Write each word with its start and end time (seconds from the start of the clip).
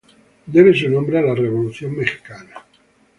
Debe 0.47 0.73
su 0.73 0.89
nombre 0.89 1.19
a 1.19 1.21
la 1.21 1.35
Revolución 1.35 1.95
mexicana. 1.95 2.65